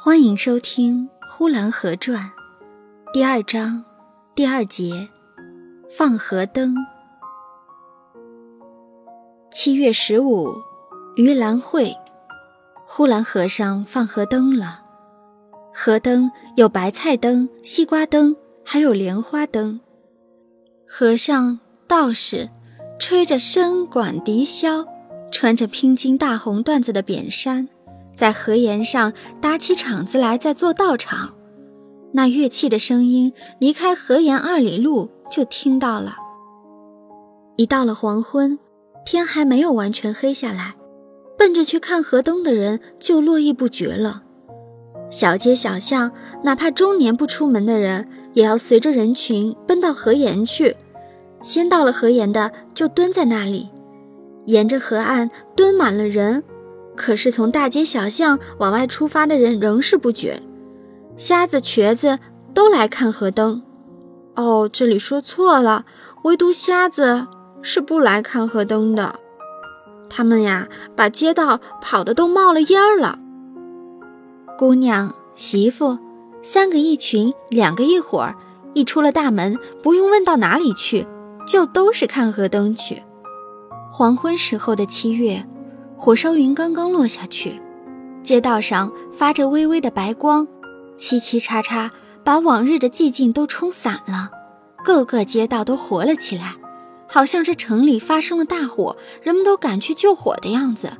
[0.00, 2.22] 欢迎收听《呼兰河传》
[3.12, 3.84] 第二章
[4.32, 5.08] 第二节
[5.90, 6.72] 放河灯。
[9.50, 10.54] 七月十五，
[11.16, 11.92] 盂兰会，
[12.86, 14.84] 呼兰河上放河灯了。
[15.74, 19.80] 河灯有白菜灯、西瓜灯，还有莲花灯。
[20.86, 21.58] 河上
[21.88, 22.48] 道士
[23.00, 24.86] 吹着笙管笛箫，
[25.32, 27.68] 穿着拼金大红缎子的扁衫。
[28.18, 31.36] 在河沿上搭起场子来，在做道场。
[32.10, 36.16] 那乐器的声音，离开河沿二里路就听到了。
[37.54, 38.58] 一到了黄昏，
[39.06, 40.74] 天还没有完全黑下来，
[41.38, 44.24] 奔着去看河灯的人就络绎不绝了。
[45.10, 46.10] 小街小巷，
[46.42, 50.74] 哪怕中年不出门的人，也要随着人群奔到河沿去。
[51.40, 53.68] 先到了河沿的，就蹲在那里，
[54.46, 56.42] 沿着河岸蹲满了人。
[56.98, 60.42] 可是从大街小巷往外出发的人仍是不绝，
[61.16, 62.18] 瞎子瘸子
[62.52, 63.62] 都来看河灯。
[64.34, 65.86] 哦，这里说错了，
[66.24, 67.28] 唯独瞎子
[67.62, 69.14] 是不来看河灯的。
[70.10, 73.20] 他们呀，把街道跑得都冒了烟了。
[74.58, 75.98] 姑娘、媳妇，
[76.42, 78.34] 三个一群，两个一伙儿，
[78.74, 81.06] 一出了大门，不用问到哪里去，
[81.46, 83.04] 就都是看河灯去。
[83.92, 85.46] 黄昏时候的七月。
[85.98, 87.60] 火烧云刚刚落下去，
[88.22, 90.46] 街道上发着微微的白光，
[90.96, 91.90] 嘁嘁嚓嚓，
[92.22, 94.30] 把往日的寂静都冲散了。
[94.84, 96.54] 各个街道都活了起来，
[97.08, 100.92] 好像这城里发生了大火，人们都赶去救火的样子，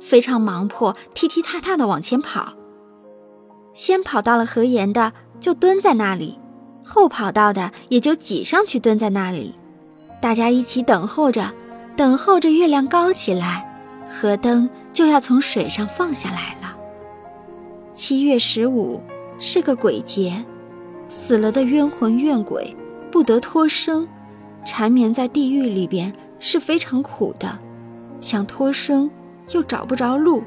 [0.00, 2.54] 非常忙迫，踢踢踏踏的往前跑。
[3.74, 6.38] 先跑到了河沿的就蹲在那里，
[6.84, 9.56] 后跑到的也就挤上去蹲在那里，
[10.22, 11.52] 大家一起等候着，
[11.96, 13.72] 等候着月亮高起来。
[14.08, 16.76] 河灯就要从水上放下来了。
[17.92, 19.00] 七月十五
[19.38, 20.44] 是个鬼节，
[21.08, 22.74] 死了的冤魂怨鬼
[23.10, 24.08] 不得脱生，
[24.64, 27.58] 缠绵在地狱里边是非常苦的，
[28.20, 29.10] 想脱生
[29.50, 30.42] 又找不着路。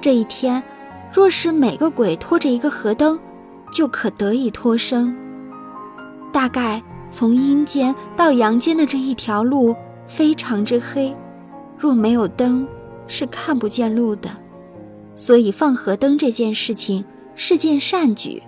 [0.00, 0.62] 这一天，
[1.12, 3.18] 若是每个鬼拖着一个河灯，
[3.72, 5.16] 就可得以脱生。
[6.32, 9.74] 大概从阴间到阳间的这一条路
[10.06, 11.14] 非常之黑。
[11.80, 12.68] 若没有灯，
[13.06, 14.30] 是看不见路的，
[15.16, 17.04] 所以放河灯这件事情
[17.34, 18.42] 是件善举，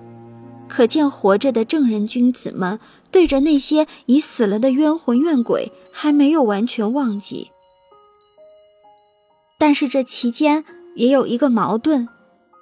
[0.69, 2.79] 可见活着的正人君子们
[3.11, 7.51] 对着那些已死了的冤魂怨鬼还没有完全忘记。
[9.59, 12.07] 但是这期间也有一个矛盾，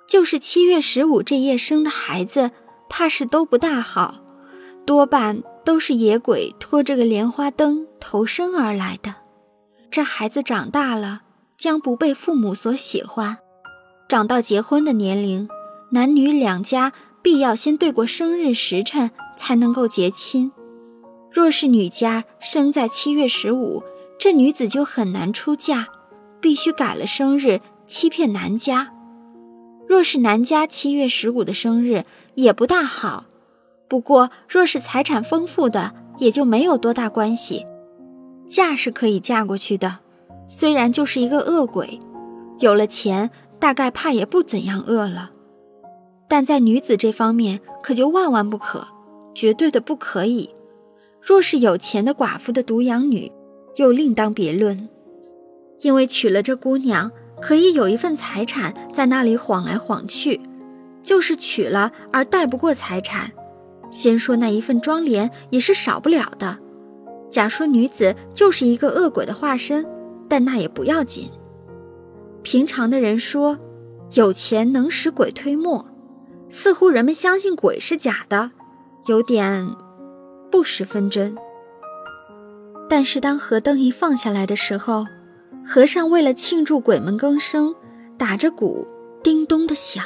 [0.09, 2.53] 就是七月十五这夜生的孩子，
[2.89, 4.23] 怕是都不大好，
[4.87, 9.17] 多半都是野鬼拖着个莲花灯投生而来的。
[9.91, 11.23] 这孩子长大了，
[11.57, 13.39] 将不被父母所喜欢。
[14.09, 15.49] 长到结婚的年龄，
[15.91, 20.53] 男女两家必要先对过生日时辰，才能够结亲。
[21.33, 23.83] 若是女家生在七月十五，
[24.17, 25.89] 这女子就很难出嫁，
[26.41, 28.93] 必须改了生日，欺骗男家。
[29.89, 32.05] 若是男家七月十五的生日，
[32.37, 33.25] 也不大好。
[33.89, 37.67] 不过，若是财产丰富的，也就没有多大关系。
[38.51, 40.01] 嫁是可以嫁过去的，
[40.49, 42.01] 虽然就是一个恶鬼，
[42.59, 43.31] 有了钱，
[43.61, 45.31] 大概怕也不怎样恶了。
[46.29, 48.89] 但在女子这方面，可就万万不可，
[49.33, 50.51] 绝对的不可以。
[51.23, 53.31] 若是有钱的寡妇的独养女，
[53.77, 54.89] 又另当别论，
[55.83, 60.41] 因为娶了这姑娘，可以有一份财产在那里晃来晃去；
[61.05, 63.31] 就是娶了而带不过财产，
[63.93, 66.59] 先说那一份庄莲也是少不了的。
[67.31, 69.87] 假说女子就是一个恶鬼的化身，
[70.29, 71.31] 但那也不要紧。
[72.43, 73.57] 平常的人说，
[74.15, 75.87] 有钱能使鬼推磨，
[76.49, 78.51] 似乎人们相信鬼是假的，
[79.07, 79.69] 有点
[80.51, 81.37] 不十分真。
[82.89, 85.07] 但是当河灯一放下来的时候，
[85.65, 87.73] 和尚为了庆祝鬼门更生，
[88.19, 88.89] 打着鼓，
[89.23, 90.05] 叮咚的响，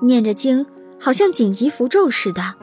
[0.00, 0.64] 念着经，
[1.00, 2.54] 好像紧急符咒似的，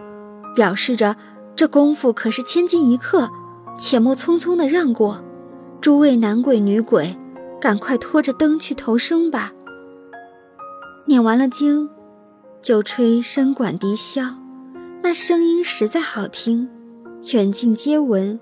[0.56, 1.18] 表示着
[1.54, 3.30] 这功夫可是千金一刻。
[3.82, 5.20] 且莫匆匆的让过，
[5.82, 7.18] 诸位男鬼女鬼，
[7.60, 9.52] 赶快拖着灯去投生吧。
[11.08, 11.90] 念完了经，
[12.62, 14.36] 就吹笙管笛箫，
[15.02, 16.70] 那声音实在好听，
[17.34, 18.40] 远近皆闻。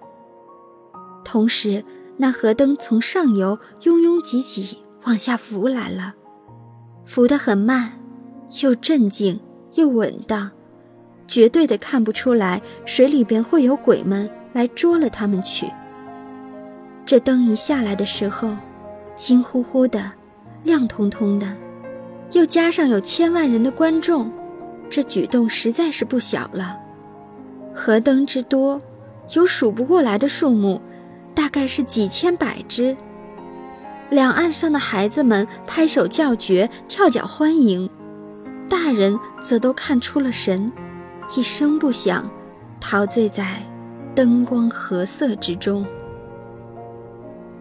[1.24, 1.86] 同时，
[2.18, 6.16] 那河灯从上游拥拥挤挤往下浮来了，
[7.06, 7.94] 浮得很慢，
[8.62, 9.40] 又镇静
[9.76, 10.52] 又稳当，
[11.26, 14.30] 绝对的看不出来水里边会有鬼们。
[14.54, 15.68] 来捉了他们去。
[17.06, 18.56] 这灯一下来的时候，
[19.16, 20.12] 金乎乎的，
[20.64, 21.48] 亮通通的，
[22.32, 24.32] 又加上有千万人的观众，
[24.90, 26.78] 这举动实在是不小了。
[27.74, 28.82] 河灯之多，
[29.34, 30.82] 有数不过来的数目，
[31.34, 32.96] 大概是几千百只。
[34.10, 37.88] 两岸上的孩子们拍手叫绝，跳脚欢迎；
[38.68, 40.72] 大人则都看出了神，
[41.36, 42.30] 一声不响，
[42.80, 43.62] 陶醉在
[44.20, 45.86] 灯光和色之中。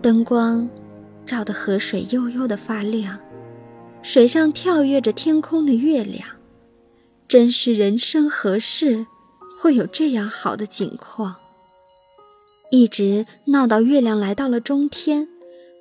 [0.02, 0.68] 灯光
[1.24, 3.16] 照得河水悠悠的发亮。
[4.02, 6.28] 水上跳跃着天空的月亮，
[7.28, 9.06] 真是人生何事
[9.60, 11.36] 会有这样好的景况？
[12.72, 15.28] 一直闹到月亮来到了中天，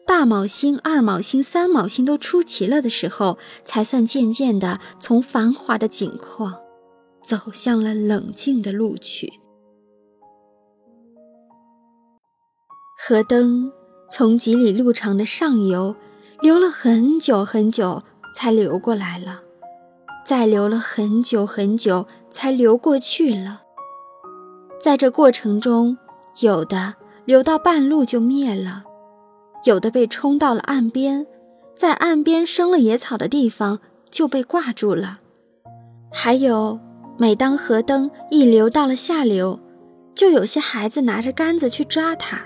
[0.05, 6.53] 大卯星、二卯星、三卯星都出齐了的时候，才算渐渐的从繁华的景况
[7.23, 9.33] 走向了冷静的路去。
[13.09, 13.71] 河灯
[14.09, 15.95] 从几里路长的上游。
[16.41, 18.03] 流了很久很久，
[18.35, 19.43] 才流过来了；
[20.25, 23.61] 再流了很久很久，才流过去了。
[24.77, 25.97] 在这过程中，
[26.41, 28.83] 有的流到半路就灭了，
[29.63, 31.25] 有的被冲到了岸边，
[31.77, 33.79] 在岸边生了野草的地方
[34.09, 35.19] 就被挂住了。
[36.11, 36.77] 还有，
[37.17, 39.57] 每当河灯一流到了下流，
[40.13, 42.41] 就有些孩子拿着杆子去抓它，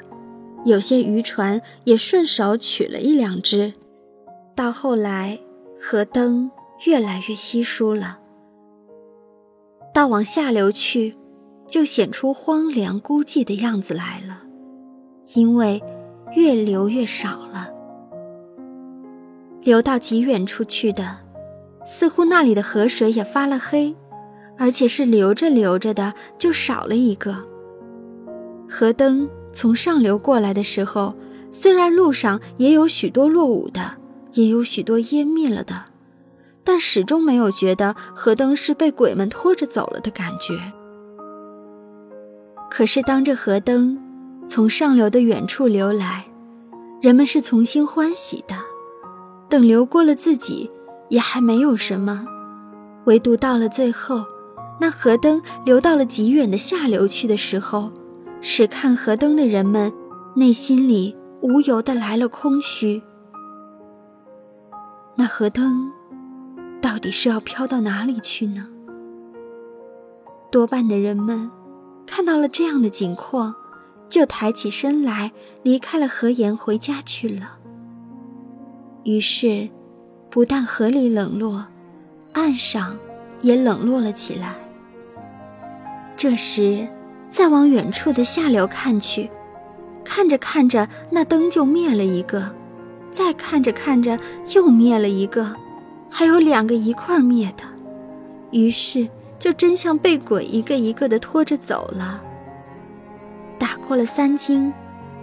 [0.64, 3.74] 有些渔船也顺手取了一两只。
[4.56, 5.40] 到后来，
[5.82, 6.52] 河灯
[6.86, 8.20] 越来越稀疏了。
[9.94, 11.16] 到往下流去，
[11.68, 14.44] 就显出荒凉孤寂的样子来了，
[15.36, 15.82] 因为
[16.36, 17.70] 越流越少了。
[19.62, 21.20] 流到极远处去的，
[21.86, 23.96] 似乎那里的河水也发了黑，
[24.58, 27.36] 而且是流着流着的就少了一个。
[28.70, 31.16] 河灯从上流过来的时候，
[31.52, 33.98] 虽然路上也有许多落伍的。
[34.36, 35.84] 也有许多湮灭了的，
[36.64, 40.58] 但始终没有觉得河灯是被鬼们拖着走了的感觉。
[42.70, 44.00] 可是当这河灯
[44.48, 46.28] 从上流的远处流来，
[47.02, 48.56] 人们是从心欢喜的。
[49.50, 50.72] 等流过了自己，
[51.10, 52.26] 也还没有什么，
[53.08, 54.24] 唯独到了最后，
[54.80, 57.92] 那河灯流到了极远的下流去的时候，
[58.42, 59.94] 使看河灯的人们
[60.36, 63.02] 内心里无由的来了空虚。
[65.16, 65.92] 那河灯
[66.82, 68.68] 到底是要飘到哪里去呢？
[70.50, 71.50] 多半的人们
[72.06, 73.54] 看到了这样的景况，
[74.10, 75.32] 就抬起身来
[75.64, 77.58] 离开了河沿回家去了。
[79.04, 79.70] 于是，
[80.30, 81.66] 不但河里冷落，
[82.34, 82.98] 岸上
[83.42, 84.56] 也冷落了起来。
[86.18, 86.88] 这时，
[87.32, 89.32] 再往远处的下流看去，
[90.04, 92.54] 看着看着，那灯就灭了一个。
[93.12, 94.18] 再看着看着，
[94.54, 95.56] 又灭了一个，
[96.10, 97.64] 还有两个一块灭的，
[98.52, 99.08] 于是
[99.40, 102.22] 就真像被鬼一个一个的拖着走了。
[103.58, 104.72] 打过了三更，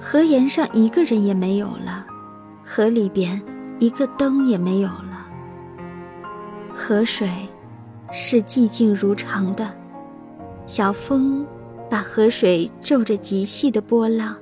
[0.00, 2.06] 河沿上一个人也没有了，
[2.62, 3.40] 河里边
[3.78, 5.26] 一个灯也没有了。
[6.74, 7.30] 河水
[8.12, 9.70] 是寂静如常的，
[10.66, 11.46] 小风
[11.90, 14.36] 把河水皱着极细的波浪，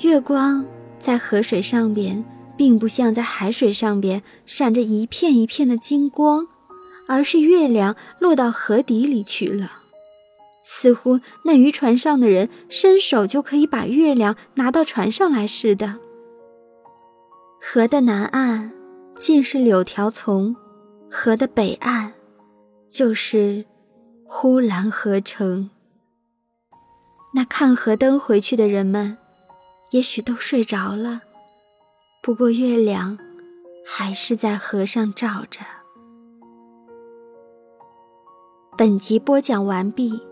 [0.00, 0.64] 月光
[0.98, 2.24] 在河水上边。
[2.56, 6.46] 并不像在海水上边闪着一片一片的金光，
[7.08, 9.72] 而是月亮落到河底里去了，
[10.64, 15.96] 似乎那渔船上的人伸手就可以把月亮拿到船上来似的。
[17.60, 18.70] 河的南岸
[19.16, 20.54] 尽是柳条丛，
[21.10, 22.12] 河的北岸
[22.88, 23.64] 就是
[24.24, 25.70] 呼兰河城。
[27.36, 29.18] 那看河灯回去的人们，
[29.90, 31.22] 也许都睡着了。
[32.22, 33.18] 不过，月亮
[33.84, 35.60] 还是在河上照着。
[38.78, 40.22] 本集播讲完毕，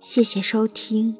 [0.00, 1.16] 谢谢收听。